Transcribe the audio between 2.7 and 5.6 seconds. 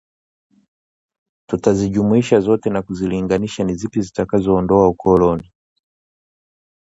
kuzilinganisha ni zipi zitakazoondoa ukoloni